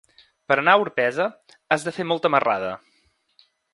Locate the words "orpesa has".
0.83-1.85